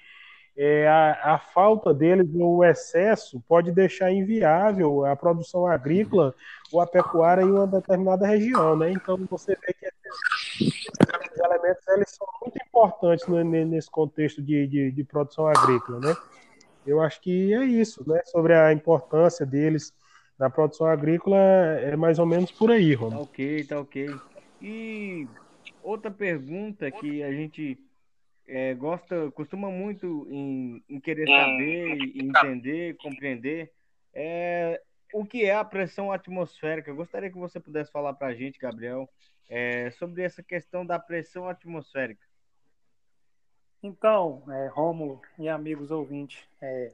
é, 0.62 0.86
a, 0.90 1.36
a, 1.36 1.40
falta 1.40 1.94
deles 1.94 2.28
ou 2.36 2.58
o 2.58 2.66
excesso 2.66 3.42
pode 3.48 3.72
deixar 3.72 4.12
inviável 4.12 5.06
a 5.06 5.16
produção 5.16 5.66
agrícola 5.66 6.36
ou 6.70 6.82
a 6.82 6.86
pecuária 6.86 7.44
em 7.44 7.50
uma 7.50 7.66
determinada 7.66 8.28
região, 8.28 8.76
né? 8.76 8.92
Então 8.92 9.18
você 9.30 9.56
vê 9.56 9.74
que 9.74 9.86
esses 10.60 11.40
elementos 11.40 11.88
eles 11.88 12.10
são 12.10 12.28
muito 12.42 12.58
importantes 12.62 13.26
nesse 13.70 13.90
contexto 13.90 14.42
de, 14.42 14.68
de, 14.68 14.92
de 14.92 15.04
produção 15.06 15.48
agrícola, 15.48 16.00
né? 16.02 16.18
Eu 16.86 17.00
acho 17.00 17.22
que 17.22 17.54
é 17.54 17.64
isso, 17.64 18.04
né? 18.06 18.22
Sobre 18.26 18.54
a 18.54 18.74
importância 18.74 19.46
deles 19.46 19.94
na 20.38 20.50
produção 20.50 20.88
agrícola, 20.88 21.38
é 21.38 21.96
mais 21.96 22.20
ou 22.20 22.26
menos 22.26 22.52
por 22.52 22.70
aí, 22.70 22.94
Rom. 22.94 23.12
Tá 23.12 23.20
ok, 23.20 23.64
tá 23.64 23.80
ok. 23.80 24.14
E 24.62 25.26
outra 25.82 26.12
pergunta 26.12 26.92
que 26.92 27.24
a 27.24 27.32
gente 27.32 27.80
é, 28.50 28.74
gosta, 28.74 29.32
costuma 29.32 29.70
muito 29.70 30.28
em, 30.30 30.84
em 30.90 31.00
querer 31.00 31.28
saber, 31.28 32.00
entender, 32.16 32.98
compreender, 32.98 33.72
É, 34.14 34.82
o 35.14 35.24
que 35.24 35.46
é 35.46 35.56
a 35.56 35.64
pressão 35.64 36.12
atmosférica? 36.12 36.90
Eu 36.90 36.96
gostaria 36.96 37.30
que 37.30 37.38
você 37.38 37.60
pudesse 37.60 37.92
falar 37.92 38.14
para 38.14 38.28
a 38.28 38.34
gente, 38.34 38.60
Gabriel, 38.60 39.08
é, 39.48 39.92
sobre 39.92 40.24
essa 40.24 40.42
questão 40.42 40.86
da 40.86 41.00
pressão 41.00 41.48
atmosférica. 41.48 42.26
Então, 43.82 44.44
é, 44.52 44.68
Rômulo 44.68 45.22
e 45.38 45.48
amigos 45.48 45.90
ouvintes, 45.90 46.44
é, 46.62 46.94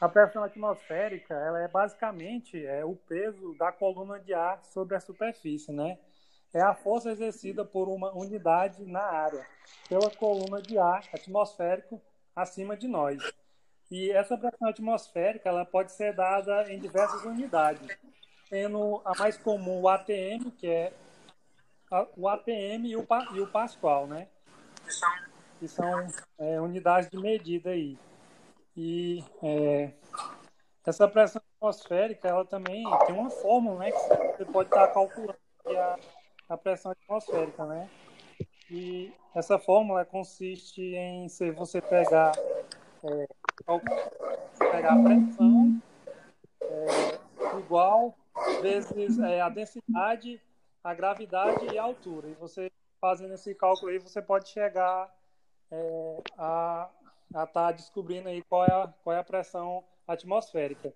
a 0.00 0.08
pressão 0.08 0.42
atmosférica 0.42 1.34
ela 1.34 1.60
é 1.60 1.68
basicamente 1.68 2.64
é, 2.64 2.84
o 2.84 2.96
peso 2.96 3.54
da 3.58 3.70
coluna 3.70 4.18
de 4.18 4.32
ar 4.34 4.64
sobre 4.64 4.96
a 4.96 5.00
superfície, 5.00 5.72
né? 5.72 5.98
É 6.52 6.60
a 6.62 6.74
força 6.74 7.10
exercida 7.10 7.64
por 7.64 7.88
uma 7.88 8.10
unidade 8.12 8.84
na 8.84 9.02
área, 9.02 9.46
pela 9.88 10.10
coluna 10.10 10.62
de 10.62 10.78
ar 10.78 11.04
atmosférico 11.12 12.00
acima 12.34 12.76
de 12.76 12.88
nós. 12.88 13.22
E 13.90 14.10
essa 14.10 14.36
pressão 14.36 14.68
atmosférica 14.68 15.48
ela 15.48 15.64
pode 15.64 15.92
ser 15.92 16.14
dada 16.14 16.72
em 16.72 16.78
diversas 16.78 17.22
unidades, 17.24 17.86
sendo 18.48 19.00
a 19.04 19.14
mais 19.18 19.36
comum 19.36 19.82
o 19.82 19.88
ATM, 19.88 20.50
que 20.56 20.66
é 20.66 20.92
o 22.16 22.28
ATM 22.28 22.86
e 22.86 22.96
o, 22.96 23.06
e 23.34 23.40
o 23.40 23.46
Pascal, 23.46 24.06
né? 24.06 24.28
Que 25.58 25.68
são 25.68 26.06
é, 26.38 26.60
unidades 26.60 27.10
de 27.10 27.18
medida 27.18 27.70
aí. 27.70 27.98
E 28.76 29.24
é, 29.42 29.92
essa 30.86 31.08
pressão 31.08 31.42
atmosférica, 31.56 32.28
ela 32.28 32.44
também 32.44 32.84
tem 33.06 33.14
uma 33.14 33.30
fórmula, 33.30 33.80
né? 33.80 33.90
Que 33.90 34.36
você 34.36 34.44
pode 34.44 34.68
estar 34.68 34.86
calculando 34.88 35.38
a 36.48 36.56
pressão 36.56 36.92
atmosférica, 36.92 37.64
né? 37.66 37.88
E 38.70 39.12
essa 39.34 39.58
fórmula 39.58 40.04
consiste 40.04 40.82
em 40.82 41.28
se 41.28 41.50
você 41.50 41.80
pegar 41.80 42.32
é, 43.04 43.28
pegar 44.58 44.92
a 44.92 45.02
pressão 45.02 45.80
é, 46.60 47.58
igual 47.58 48.14
vezes 48.60 49.18
é, 49.18 49.40
a 49.40 49.48
densidade, 49.48 50.40
a 50.82 50.94
gravidade 50.94 51.66
e 51.72 51.78
a 51.78 51.82
altura. 51.82 52.28
E 52.28 52.34
você 52.34 52.70
fazendo 53.00 53.34
esse 53.34 53.54
cálculo 53.54 53.90
aí, 53.90 53.98
você 53.98 54.20
pode 54.20 54.48
chegar 54.48 55.12
é, 55.70 56.22
a 56.36 56.90
estar 57.28 57.46
tá 57.46 57.72
descobrindo 57.72 58.28
aí 58.28 58.42
qual 58.42 58.64
é, 58.64 58.72
a, 58.72 58.88
qual 59.02 59.14
é 59.16 59.18
a 59.18 59.24
pressão 59.24 59.84
atmosférica. 60.06 60.92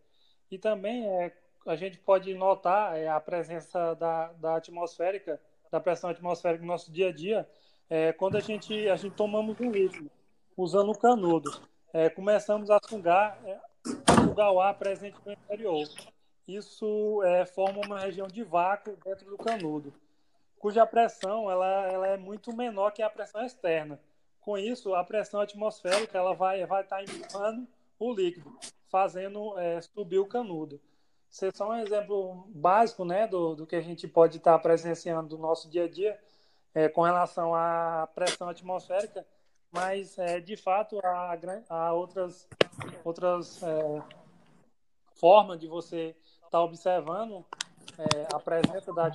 E 0.50 0.58
também 0.58 1.06
é, 1.06 1.32
a 1.66 1.76
gente 1.76 1.98
pode 1.98 2.32
notar 2.34 2.96
é, 2.96 3.08
a 3.08 3.20
presença 3.20 3.94
da, 3.94 4.32
da 4.34 4.56
atmosférica, 4.56 5.40
da 5.70 5.80
pressão 5.80 6.10
atmosférica 6.10 6.62
no 6.62 6.68
nosso 6.68 6.92
dia 6.92 7.08
a 7.08 7.12
dia, 7.12 7.48
é, 7.88 8.12
quando 8.12 8.36
a 8.36 8.40
gente, 8.40 8.88
a 8.88 8.96
gente 8.96 9.14
tomamos 9.14 9.58
um 9.60 9.70
líquido, 9.70 10.10
usando 10.56 10.90
o 10.90 10.98
canudo 10.98 11.50
é, 11.92 12.08
começamos 12.08 12.70
a 12.70 12.78
sugar, 12.88 13.38
é, 13.44 13.60
a 14.06 14.14
sugar 14.22 14.50
o 14.50 14.60
ar 14.60 14.74
presente 14.78 15.18
no 15.24 15.32
interior. 15.32 15.86
Isso 16.48 17.22
é, 17.22 17.44
forma 17.44 17.84
uma 17.84 18.00
região 18.00 18.26
de 18.26 18.42
vácuo 18.42 18.96
dentro 19.04 19.28
do 19.28 19.36
canudo, 19.36 19.92
cuja 20.58 20.86
pressão 20.86 21.50
ela, 21.50 21.86
ela 21.88 22.06
é 22.08 22.16
muito 22.16 22.54
menor 22.56 22.92
que 22.92 23.02
a 23.02 23.10
pressão 23.10 23.44
externa. 23.44 24.00
Com 24.40 24.58
isso, 24.58 24.94
a 24.94 25.04
pressão 25.04 25.40
atmosférica 25.40 26.18
ela 26.18 26.34
vai, 26.34 26.64
vai 26.66 26.82
estar 26.82 27.02
empurrando 27.02 27.68
o 27.98 28.12
líquido, 28.12 28.58
fazendo 28.88 29.56
é, 29.58 29.80
subir 29.80 30.18
o 30.18 30.26
canudo. 30.26 30.80
É 31.40 31.50
só 31.50 31.70
um 31.70 31.76
exemplo 31.76 32.46
básico 32.48 33.04
né, 33.04 33.26
do, 33.26 33.54
do 33.54 33.66
que 33.66 33.76
a 33.76 33.80
gente 33.80 34.06
pode 34.06 34.36
estar 34.36 34.58
presenciando 34.58 35.36
no 35.36 35.42
nosso 35.42 35.68
dia 35.70 35.84
a 35.84 35.88
dia 35.88 36.18
é, 36.74 36.88
com 36.88 37.02
relação 37.02 37.54
à 37.54 38.08
pressão 38.14 38.48
atmosférica 38.48 39.24
mas 39.72 40.18
é, 40.18 40.38
de 40.38 40.54
fato 40.54 41.00
há, 41.02 41.38
há 41.70 41.92
outras, 41.94 42.46
outras 43.02 43.62
é, 43.62 44.02
formas 45.14 45.58
de 45.58 45.66
você 45.66 46.14
estar 46.34 46.50
tá 46.50 46.62
observando 46.62 47.44
é, 47.98 48.34
a 48.34 48.38
presença 48.38 48.92
da, 48.92 49.10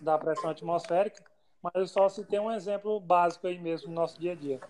da 0.00 0.18
pressão 0.18 0.50
atmosférica, 0.50 1.22
mas 1.62 1.72
eu 1.76 1.86
só 1.86 2.08
citei 2.08 2.40
um 2.40 2.50
exemplo 2.50 2.98
básico 2.98 3.46
aí 3.46 3.58
mesmo 3.58 3.88
no 3.88 3.94
nosso 3.94 4.18
dia 4.18 4.32
a 4.32 4.34
dia. 4.34 4.60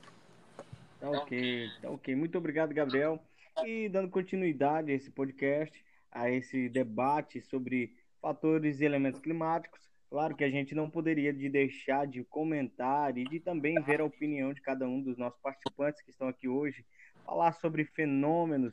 Tá 1.01 1.09
ok, 1.11 1.71
tá 1.81 1.91
ok. 1.91 2.15
Muito 2.15 2.37
obrigado, 2.37 2.75
Gabriel. 2.75 3.19
E 3.65 3.89
dando 3.89 4.11
continuidade 4.11 4.93
a 4.93 4.95
esse 4.95 5.11
podcast, 5.11 5.83
a 6.11 6.31
esse 6.31 6.69
debate 6.69 7.41
sobre 7.41 7.95
fatores 8.21 8.81
e 8.81 8.85
elementos 8.85 9.21
climáticos, 9.21 9.91
Claro 10.11 10.35
que 10.35 10.43
a 10.43 10.51
gente 10.51 10.75
não 10.75 10.91
poderia 10.91 11.33
de 11.33 11.49
deixar 11.49 12.05
de 12.05 12.25
comentar 12.25 13.17
e 13.17 13.23
de 13.25 13.39
também 13.39 13.81
ver 13.81 14.01
a 14.01 14.05
opinião 14.05 14.53
de 14.53 14.61
cada 14.61 14.85
um 14.89 15.01
dos 15.01 15.17
nossos 15.17 15.39
participantes 15.41 16.03
que 16.03 16.11
estão 16.11 16.27
aqui 16.27 16.49
hoje, 16.49 16.85
falar 17.25 17.53
sobre 17.53 17.85
fenômenos, 17.85 18.73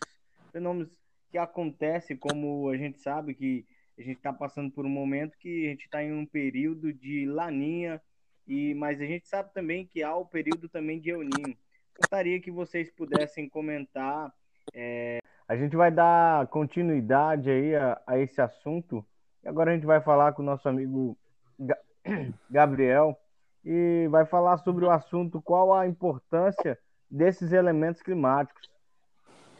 fenômenos 0.51 0.89
que 1.29 1.37
acontecem, 1.37 2.17
como 2.17 2.67
a 2.69 2.75
gente 2.75 2.99
sabe 2.99 3.35
que 3.35 3.67
a 3.99 4.01
gente 4.01 4.17
está 4.17 4.33
passando 4.33 4.71
por 4.71 4.83
um 4.83 4.89
momento 4.89 5.37
que 5.37 5.67
a 5.67 5.69
gente 5.69 5.83
está 5.85 6.03
em 6.03 6.11
um 6.11 6.25
período 6.25 6.91
de 6.91 7.27
laninha, 7.27 8.01
e 8.47 8.73
mas 8.73 8.99
a 8.99 9.05
gente 9.05 9.27
sabe 9.27 9.53
também 9.53 9.85
que 9.85 10.01
há 10.01 10.15
o 10.15 10.25
período 10.25 10.67
também 10.67 10.99
de 10.99 11.11
euninho. 11.11 11.55
Gostaria 11.95 12.41
que 12.41 12.49
vocês 12.49 12.89
pudessem 12.89 13.47
comentar. 13.47 14.33
É... 14.73 15.19
A 15.47 15.55
gente 15.55 15.75
vai 15.75 15.89
dar 15.89 16.47
continuidade 16.47 17.49
aí 17.49 17.75
a, 17.75 18.01
a 18.05 18.19
esse 18.19 18.41
assunto. 18.41 19.05
E 19.43 19.47
agora 19.47 19.71
a 19.71 19.73
gente 19.73 19.85
vai 19.85 20.01
falar 20.01 20.33
com 20.33 20.41
o 20.41 20.45
nosso 20.45 20.67
amigo 20.67 21.17
Gabriel 22.49 23.17
e 23.63 24.07
vai 24.09 24.25
falar 24.25 24.57
sobre 24.57 24.85
o 24.85 24.89
assunto 24.91 25.41
qual 25.41 25.73
a 25.73 25.87
importância 25.87 26.77
desses 27.09 27.51
elementos 27.51 28.01
climáticos. 28.01 28.69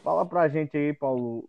Fala 0.02 0.24
para 0.24 0.42
a 0.42 0.48
gente 0.48 0.76
aí, 0.76 0.92
Paulo, 0.92 1.46